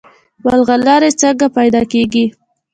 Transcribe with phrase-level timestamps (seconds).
[0.43, 2.25] ملغلرې څنګه پیدا کیږي؟